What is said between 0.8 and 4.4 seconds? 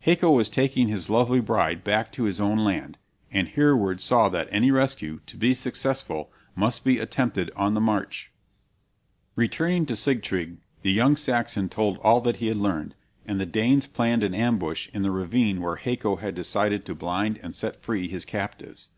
his lovely bride back to his own land, and Hereward saw